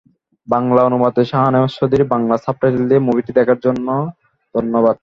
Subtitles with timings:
[0.47, 3.87] বাংলা অনুবাদেঃ শাহনেওয়াজ চৌধুরী বাংলা সাবটাইটেল দিয়ে মুভিটি দেখার জন্য
[4.55, 4.97] ধন্যবাদ।